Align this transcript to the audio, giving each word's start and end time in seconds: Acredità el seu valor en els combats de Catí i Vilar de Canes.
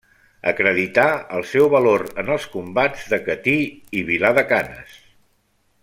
Acredità 0.51 1.03
el 1.39 1.45
seu 1.49 1.67
valor 1.75 2.05
en 2.23 2.31
els 2.37 2.47
combats 2.55 3.05
de 3.13 3.21
Catí 3.29 3.57
i 4.01 4.05
Vilar 4.09 4.33
de 4.39 4.47
Canes. 4.55 4.99